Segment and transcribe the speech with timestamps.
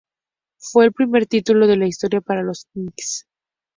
[0.57, 3.27] Fue el primer título de la historia para los Knicks.